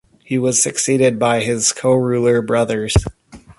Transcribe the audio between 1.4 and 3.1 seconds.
his co-ruler brothers.